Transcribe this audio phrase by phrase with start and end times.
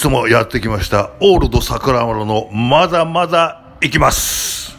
[0.00, 4.78] 日もやってきましたオールド桜丸のまだまだ行きます。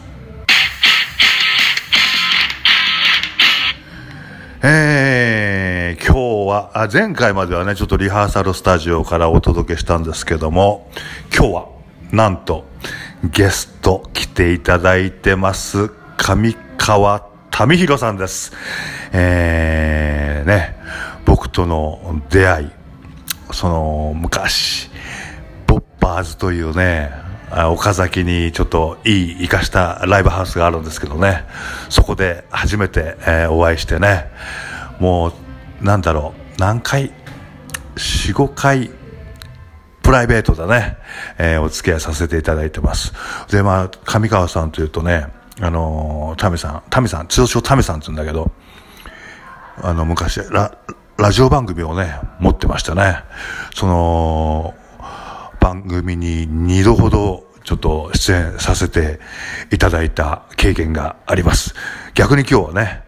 [4.64, 10.88] えー、今日はあ前回まではねちょっとリハーサルスタジオからお届けしたんですけども
[11.36, 11.68] 今日は
[12.12, 12.64] なんと
[13.24, 17.28] ゲスト来ていただいてます上川
[17.66, 18.52] 民弘さんです。
[19.12, 20.76] えー、ね
[21.24, 22.70] 僕との出会い
[23.52, 24.91] その昔
[26.02, 27.12] ボッパーズというね
[27.70, 31.44] 岡崎にちょっといい生かしたライブハウスがあるんですけどね。
[31.90, 34.26] そこで初めて、えー、お会いしてね。
[34.98, 35.32] も
[35.80, 36.60] うなんだろう。
[36.60, 37.12] 何回
[37.96, 38.90] 45回
[40.02, 40.96] プライベートだね、
[41.38, 43.12] えー、お付き合いさせていただいてます。
[43.50, 45.26] でまあ上川さんというとね
[45.60, 48.50] あのー、タミさんタミさん通称タミさんって言うんだけど
[49.82, 50.76] あの昔ラ
[51.18, 53.18] ラジオ番組をね、持ってましたね。
[53.76, 54.74] その、
[55.62, 59.20] 番組に2度ほどちょっと出演させて
[59.70, 61.76] いただいた経験があります。
[62.14, 63.04] 逆に今日はね、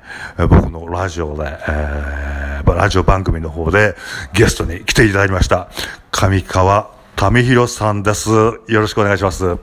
[0.49, 3.97] 僕のラジオで、えー、ラジオ番組の方で
[4.35, 5.69] ゲストに来ていただきました。
[6.13, 6.93] 上川
[7.33, 8.31] 民弘さんです。
[8.31, 9.57] よろしくお願いします。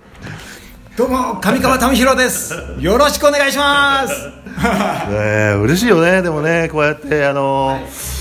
[0.98, 2.54] どうも上川民弘です。
[2.82, 4.14] よろしくお願いします。
[5.10, 6.22] ね嬉しいよね。
[6.22, 8.21] でもね、こうやってあのーはい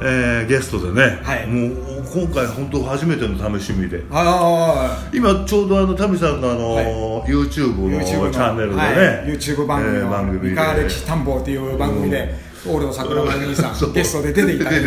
[0.00, 4.02] えー、ゲストでね、はい、もう今回本当初めての試し見で。
[5.12, 6.86] 今ちょうどあのタミさんのあの、はい、
[7.28, 8.96] YouTube のチャンネルでね、はい、
[9.28, 12.34] YouTube 番組の「番組三河歴史探訪」っていう番組で、
[12.66, 14.86] うん、オールド桜間兄さん ゲストで出ていただ いて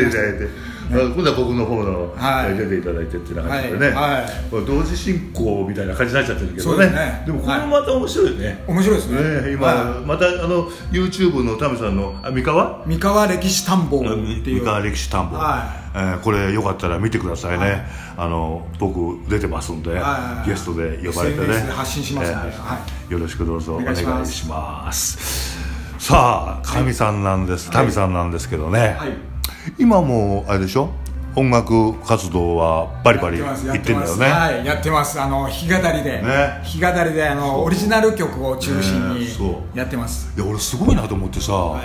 [0.90, 6.88] 今度は僕の方の、はい、出ていただいてっていう感じでね、はい、同時進行みたいな感じになっちゃってるけどね。
[6.88, 7.24] ね。
[7.28, 9.42] でもこれもまた面白いね、面白いですね。
[9.42, 12.84] ね今、またあの YouTube のタムさんの三河？
[12.88, 14.10] 三河歴史探訪って
[14.50, 14.60] いう。
[14.62, 15.80] 三河歴史探訪、はい。
[15.96, 17.86] えー、これよかったら見てくださいね、
[18.18, 20.02] あの僕出てますんで、
[20.46, 21.54] ゲストで呼ばれてね。
[21.72, 25.60] 発信しますので、よろしくどうぞお願いします。
[26.00, 29.39] さあ神さんなんです、民さんなんですけどね、はい
[29.78, 30.90] 今もあれでしょ？
[31.36, 34.26] 音楽活動はバリバリいってんだよね。
[34.26, 35.22] はいやってます。
[35.22, 39.28] あの弾き語りで、ね、弾き語りであのオリジナル曲を中心に
[39.76, 41.84] やってます、ね、いや俺すごいなと思ってさ、はい、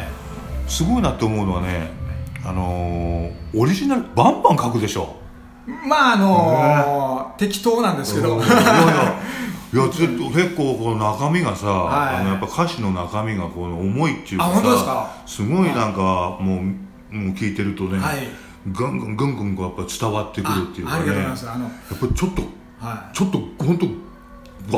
[0.67, 1.91] すごいなと思うのはね
[2.45, 5.17] あのー、オリジナルバンバン書くでしょ。
[5.87, 8.47] まああのーね、適当なんですけど、いや
[9.89, 16.75] 結構この中身がさ、はい、あのやっぱ歌詞の中身がこの重いっていうかさすごいなんかもう
[17.35, 18.29] 聞いてるとね、はい、
[18.67, 21.13] ぐんぐんぐんぐんやっぱ伝わってくるっていうかね。
[21.13, 22.43] やっぱちょっと、
[22.81, 23.87] はい、ちょっと本当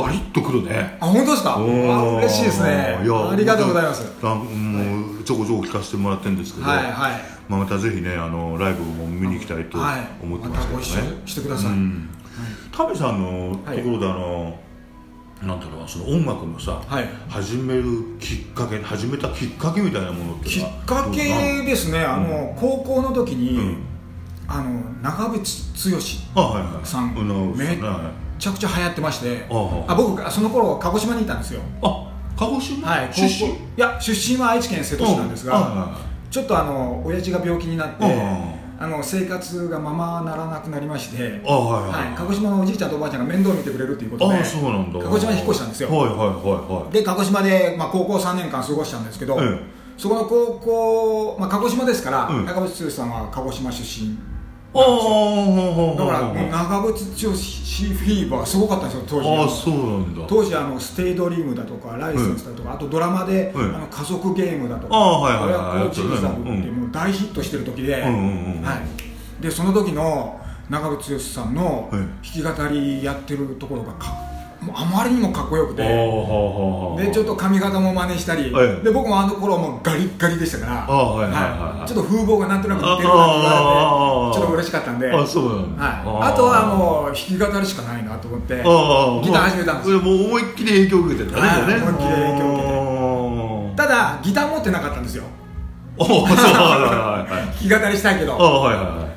[0.00, 0.98] バリッとくるね。
[1.00, 1.56] あ本当ですか？
[1.56, 3.00] 嬉しいですね。
[3.04, 4.04] いやありがとうございます。
[4.22, 7.36] あもうちょこちょこ聞かせてもらってるんですけど、はいはい。
[7.48, 9.78] まあ、またぜひねあのライブも見に行きたいと
[10.20, 12.08] 思ってますけどね、はい、ま、してください、うん、
[12.72, 14.58] タビさんのところであの、
[15.42, 17.82] なんだろうその音楽のさ、はい、始める
[18.18, 21.98] きっかけ始めたきっかけみたいなものってきっかけですね。
[22.00, 23.82] あの、うん、高校の時に、うん、
[24.48, 27.14] あの長渕剛さん、
[27.56, 27.78] めっ
[28.38, 29.46] ちゃくちゃ流行ってまして。
[29.50, 31.60] あ僕その頃鹿児島にいたんですよ。
[31.82, 33.50] あ鹿児島、はい、出身？
[33.50, 35.98] いや出身は愛知県瀬戸市なんですが
[36.30, 38.04] ちょっとあの親父が病気になって
[38.78, 44.36] あの生活がままならなくなりまして、あはい鹿児島のおじいちゃんとおばあちゃんが面倒見てくれるということで。
[44.36, 45.00] あそうなんだ。
[45.00, 49.38] 鹿児島に引っ越したんですよ、はいはいはいはい、で鹿児島で、まあ、高校3年間過ごしたんですけど、
[49.96, 54.18] そこの高校、まあ、鹿児島ですから、うん、中渕剛さんは鹿児島出身
[54.76, 59.28] だから長渕剛フィーバーすごかったんですよ当時。
[59.28, 60.24] あそうなんだ。
[60.28, 68.82] 当時あのステイドリームだとかライセンスだとか、あとドラマで、あの家族ゲームだとか親子ジグザグってもう大ヒットしてる時で、は
[69.40, 74.12] い、でその時の長渕剛さんの弾き語りやってるところがか
[74.78, 75.82] あまりにもかっこよくて。
[75.82, 85.10] でちょっと髪型も真似したり、はい、で僕もあの頃もガリッガリでしたから、ちょっと風貌がなんとなく似てるなって言われてちょっと嬉しかったんで。
[85.10, 90.00] あそうはい、あとはもう弾き語りしかないなと思ってギター始めたんですよ。
[90.00, 93.82] もう思いっきり影響を受けてたね、はい、思いっきり影響を受けて。
[93.82, 95.24] ただギター持ってなかったんですよ。
[95.96, 96.28] おそう。
[96.28, 98.36] 弾き語りしたいけど、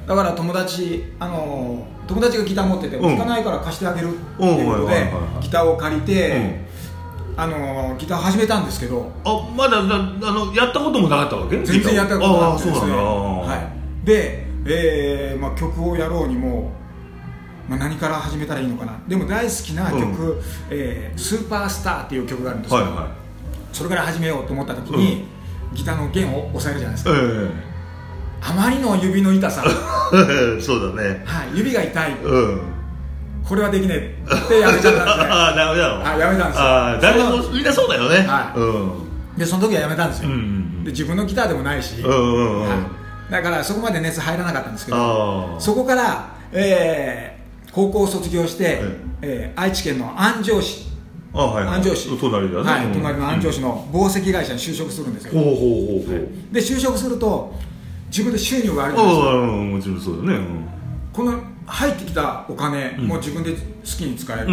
[0.08, 6.66] だから友達あの友達がギター持ってて、弾かないから貸してあげるっていうことで、ギターを借りて、
[7.38, 11.64] あのギター始めたんですけどあまだあのやったこともなかったわけ？
[11.64, 12.92] 全然やったことなくてですね。
[12.92, 13.72] は
[14.04, 14.06] い。
[14.06, 16.72] で、えーまあ、曲をやろうにも、
[17.70, 19.00] まあ、何から始めたらいいのかな。
[19.08, 20.42] でも大好きな曲「うん、
[20.72, 23.08] えー、スーパースター」っていう曲があるんですけど、はいはい、
[23.72, 25.28] それから始めようと思った時に、
[25.70, 27.69] うん、ギターの弦を押さえるじゃないですか、えー
[28.42, 29.64] あまりの指の痛さ。
[30.60, 32.62] そうだね、はい、指が痛い、うん、
[33.48, 34.18] これはできねえ。
[34.46, 36.64] ってやめちゃったんですねああダメだろあやめたんですよ。
[36.64, 38.18] ああ誰もみんなそうだよね。
[38.28, 38.60] はい。
[38.60, 39.38] うん。
[39.38, 42.70] でその時はやめたんですよ、うんうんで自分のギターでもないし、うんうんうん。
[42.70, 43.32] はい。
[43.32, 45.60] だからそこまで熱入らなかったんですけあどー。
[45.60, 47.40] そこから、えー
[47.72, 50.88] 高校を卒業して、ええー愛知県の安城市。
[51.34, 51.76] あはいはい。
[51.76, 52.18] 安城市。
[52.20, 52.90] 隣だね。
[52.94, 55.58] 隣の安城市の紡績会社に就職するんですよ、ほうほうほう
[56.08, 56.54] ほう。
[56.54, 57.54] で就職すると
[58.10, 60.40] 自分で収入があるじゃないですかああもちろんそうだね。
[61.14, 64.48] この入ってきたお金、もう自分で好きに使える、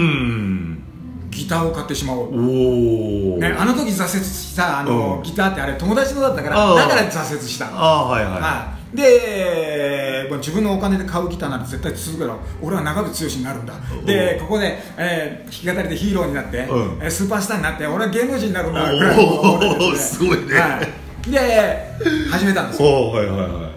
[1.30, 5.22] ギターを買ってしまおう、ね、あの時挫折したあの、うん。
[5.22, 8.32] ギターってあれ友達のだったからだから挫折したああはいはい。
[8.32, 13.74] はい、で、まあ自分のお金で買うギターなんて絶対続くから俺は長渕剛になるんだ。
[14.04, 20.54] でここで、えー弾き語りでヒーローになって、うスーパースターになって俺は芸能人になるんだぐらい すごいね。
[20.58, 20.88] はい、
[21.30, 21.94] で
[22.30, 22.88] 始めたんですよ。
[22.88, 23.70] おおはいはいは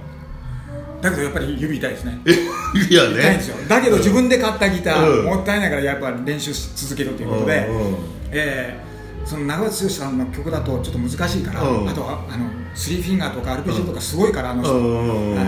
[1.01, 2.19] だけどやっぱり指痛いですね。
[2.25, 3.09] いいやね。
[3.11, 3.55] 痛いんですよ。
[3.67, 5.25] だけど自分で買ったギター、うん。
[5.25, 7.95] もったいないからやっぱ練習し続けるということで、うんうん
[8.31, 8.89] えー
[9.25, 11.89] その長渕剛さんの曲だとちょっと難しいから、うん。
[11.89, 15.35] あとはあのスリーフィンガーとか RPG とかすごいからあの人、うんうんうんうん。
[15.35, 15.43] は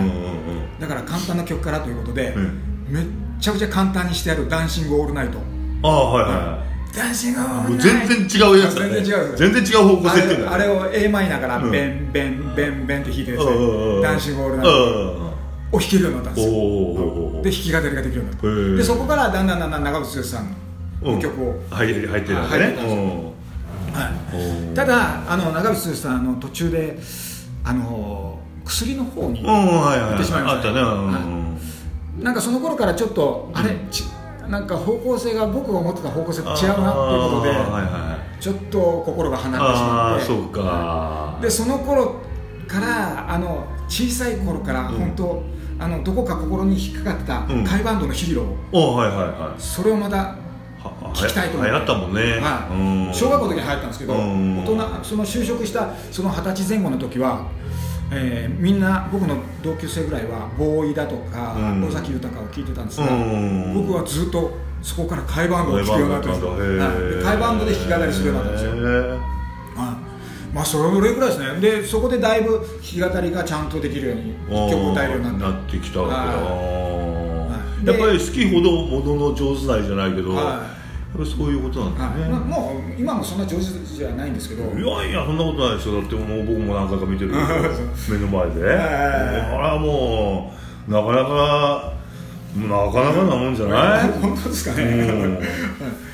[0.78, 0.80] い。
[0.80, 2.60] だから簡単な曲からということで、うん。
[2.88, 3.04] めっ
[3.40, 5.38] ちゃくちゃ簡単にしてある「ダンシング・オールナイト。
[5.82, 8.94] ああはいは」ダンシング・オいーもうルナイト全然違うやつだね。
[8.94, 11.70] 全然違う全然違う方向あ性ってあれを a マイナーからうん。
[11.70, 14.02] ベンベンベンベンって弾いてですね。
[14.02, 15.32] ダンシング・オールナイト
[15.72, 16.52] を弾けるようになったんですよ。
[17.42, 18.76] で弾き語りができるようになった。
[18.76, 20.54] でそこからだんだんだんだん長渕剛さん
[21.02, 22.96] の曲を、入って入ってるんですよ。
[22.96, 23.32] ね
[24.74, 26.98] ただあの長渕剛さんあの途中で
[27.64, 34.04] あの薬の方に行ってしまいましたなんかその頃からちょっとあれ、ち
[34.48, 40.24] なんか方向性が僕が思ってた方向性と違うなっていうことで、はいはいちょっと心が離れてしあまって。
[40.24, 41.38] あそうか。
[41.40, 42.16] でその頃
[42.66, 44.96] からあの小さい頃からうん。
[44.96, 45.42] 本当、
[45.78, 47.64] あのどこか心に引っかかったうん。
[47.64, 48.46] 甲斐バンドの「ヒーロー」
[48.76, 50.34] おはいはいはそれをまた
[51.14, 51.70] 聞きたいと思って。
[51.70, 52.20] 流行ったもんね。
[52.40, 52.74] はい。
[52.74, 53.14] うん。
[53.14, 54.58] 小学校の時に入ったんですけど、うん。
[54.58, 57.46] 大人その就職したその二十歳前後の時は、
[58.14, 61.84] えーみんな僕の同級生ぐらいはボーイだとかうん。
[61.84, 63.74] 尾崎豊を聞いてたんですが、うん。
[63.74, 66.58] 僕はずっとそこから甲斐バンドを聴くようになったんですよ、はい。
[66.58, 70.54] で甲斐バンドで弾き語りするようになったんですよ、へはい。
[70.54, 71.60] まあそれぐらいですね。
[71.60, 75.58] でそこでだいぶ弾き語りがちゃんとできるようにー曲歌えるようになった。
[75.58, 76.14] なってきたわけ
[77.86, 77.92] だ。
[77.92, 80.81] やっぱり好きほどものの上手なりじゃないけどはい
[81.14, 82.30] そういうことなんだはい。
[82.30, 84.62] もう今もそんな上手じゃないんですけど。
[84.64, 87.44] いやいやそんなことないですよだってもう僕も何回か見てるけど
[88.08, 88.52] 目の前で。
[88.54, 90.52] これはいはも
[90.88, 91.92] うなかなか
[92.56, 94.08] なかなかなもんじゃない？
[94.20, 95.38] 本当ですかね、うん。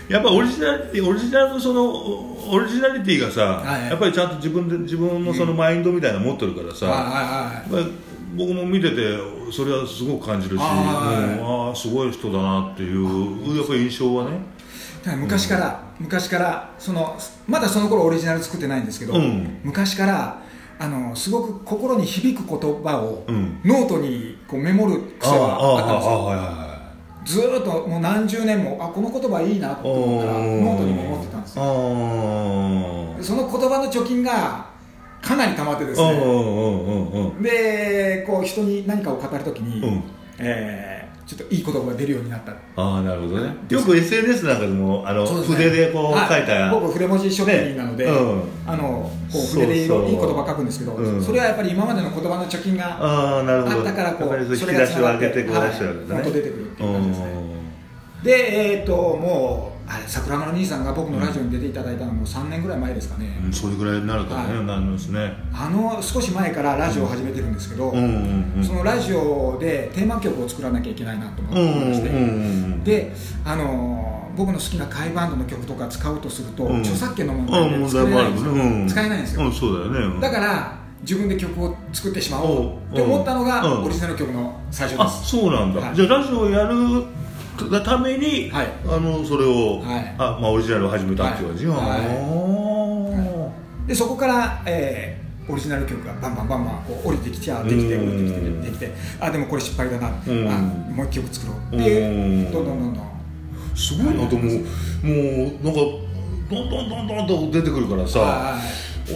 [0.08, 1.84] やっぱオリジナリティオリジナルのその
[2.50, 3.90] オリジナリティがさ、はい。
[3.90, 7.00] やっぱりちゃんと自分で自分のそのマインドみたいなの持ってるからさ、はいは
[7.68, 7.94] いやっぱり
[8.36, 8.96] 僕も見てて
[9.50, 14.38] それはすごく感じるし、ああすごい人だなっていうやっぱり印象はね
[15.04, 17.16] だから昔から、昔からその
[17.46, 19.60] まだその頃オリジナル作ってないんですけど、うん。
[19.64, 20.42] 昔から
[20.78, 23.60] あのすごく心に響く言葉を、うん。
[23.64, 26.78] ノートにこうメモる癖はあったんですよ。
[27.24, 31.64] ずーっともう何十年もあこの言葉いいなと思ったらノートにメモってたんですよ。
[33.20, 34.66] その言葉の貯金が
[35.20, 36.14] かなり溜まってですね。
[37.42, 40.02] でこう人に何かを語るときに、うん。
[40.38, 40.97] えー
[41.28, 42.52] ちょっといい言葉が出るようになった。
[42.52, 42.56] あ
[42.96, 43.54] あなるほどね。
[43.68, 45.56] よく SNS なんかでもあのですね。
[45.56, 46.28] 筆でこうはい。
[46.28, 48.10] 書いた僕筆文字職人なので、ね。
[48.10, 48.42] うん。
[48.66, 56.14] あのこう筆でいい言葉書くんですけど、うんそれはやっぱり今までの言葉の貯金があったからこうそ引き出しを上げてこう出してるわけだね。
[56.14, 56.24] はい。
[56.24, 57.26] 元出てくるっていう感じですね。
[58.24, 59.67] でえっ、ともう
[60.08, 64.66] 桜村兄さんが僕のラジオに出ていただいたのも3年ぐらい前ですかね、うんそれぐらいになるからね、はい。
[64.66, 65.32] なりますね。
[65.52, 67.96] あの少し前からラジオを始めてるんですけど、そ
[68.72, 73.12] のラジオでテーマ曲を作らなきゃいけないなと思うんってまして、で、
[73.44, 76.78] あのー僕の好きな甲斐バンドの曲とか使おうとすると、うん。
[76.80, 80.20] 著作権の問あ題で作れないんですよ、うん使えないんですよ、うんそうだよね。
[80.20, 85.96] だから自分で曲を作ってしまおううんって思ったのが、うんオリジナル曲の最初あです、そうなんだ、はい。
[85.96, 86.74] じゃあラジオをやる
[87.68, 88.66] がために、はい。
[88.86, 90.14] あのそれを、はい。
[90.18, 91.78] あまあ、オリジナルを始めたっていう感じ、はい。
[91.86, 91.88] あ
[93.86, 98.30] でそこから、えーオリジナル曲がバンバンバンバンこう降りてきちゃできて降うんり
[98.70, 98.86] てきて。
[98.86, 100.10] できてあでもこれ失敗だな、ん。
[100.10, 100.12] あ
[100.92, 101.74] もう一曲作ろう。
[101.74, 102.08] っていうう
[102.50, 103.04] んどんどんどんどん。
[103.04, 103.08] ー
[103.74, 104.62] すごいなと思うもう
[105.64, 105.80] なんか
[106.50, 108.60] どんどんどんどんと出てくるからさ、はい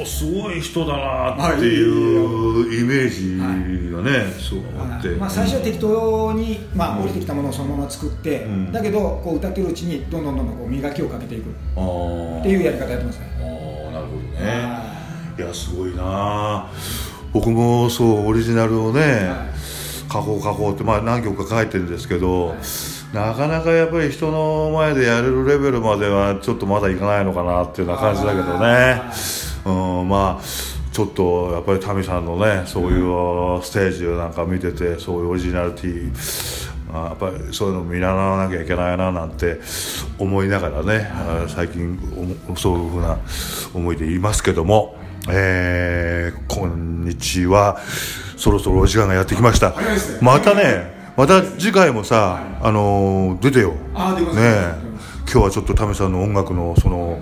[0.01, 8.73] おすごい人だなっていうイメージがね、そうあって、まあ、最初は適当に、まあ、降りてきたものをそのまま作って、うん。
[8.73, 11.51] だけどこう歌ってるうちにどんどんどんどんこう磨きをかけていく。
[11.51, 13.27] っていうやり方やってますね。
[13.39, 14.47] あーなるほどね。
[14.47, 15.41] はい。
[15.41, 16.71] やすごいな。
[17.33, 19.47] 僕もそうオリジナルをね、は
[20.13, 22.55] 書こう書こうって、まあ、何曲か書いてるんですけど、
[23.13, 29.03] なかなかやっぱり人の前でやれるレベルまではちょっとまだいかないのかなっていうような感じだけどね、
[29.65, 29.71] う
[30.03, 30.45] ん、まあ
[30.93, 39.61] ちょっとやっぱりタミさんのねそういうステージなんか見ててそういうオリジナリティやっぱりそういうの見習わなきゃいけないななんて
[40.19, 41.11] 思いながらね、
[41.49, 41.99] 最近
[42.57, 43.19] そういうふうな
[43.73, 44.97] 思いでいますけども、
[45.31, 47.81] えー、こんにちは。
[48.37, 49.75] そろそろお時間がやってきました、
[50.21, 53.73] またねまた次回もさ、あの出てよ。
[54.35, 54.93] ね。
[55.33, 57.21] 今日はちょっとタメさんの音楽のその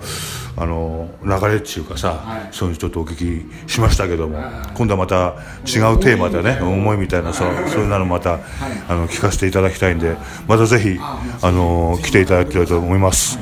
[0.57, 4.39] あの流れっていうかさ、はい、そういうのちょっとお聞きしましたけども、
[4.73, 8.39] 今度はまた違うテーマでね思いみたいなそうそういうのまた、
[8.87, 10.15] あの聞かせていただきたいんで
[10.47, 13.39] またぜひあの来ていただきたいと思います、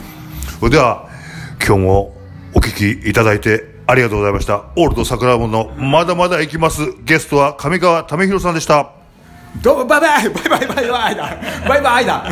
[0.60, 1.10] それでは
[1.66, 2.16] 今日も
[2.54, 4.66] お聞きいただいてありがとうございました。
[4.76, 8.92] オールド桜門のまだまだ行きますゲストは上川為弘さんでした。
[9.64, 10.30] どうもバイバイ。
[10.30, 11.38] バイバイバイバイだ。
[11.68, 12.24] バイバイだ。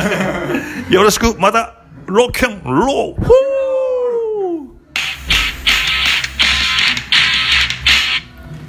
[0.88, 1.74] よろしくまた
[2.06, 3.57] ロッケンロー